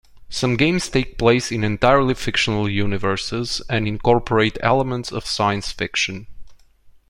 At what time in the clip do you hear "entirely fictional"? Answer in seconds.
1.63-2.67